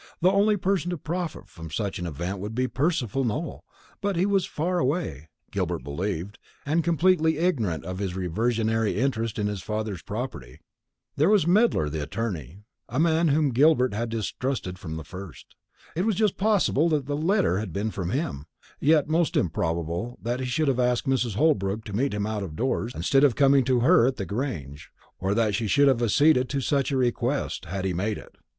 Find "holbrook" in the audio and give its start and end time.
21.35-21.83